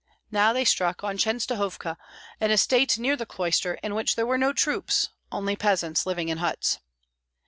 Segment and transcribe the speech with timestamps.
[0.31, 1.95] Now they struck, on Chenstohovka,
[2.39, 6.39] an estate near the cloister, in which there were no troops, only peasants living in
[6.39, 6.79] huts.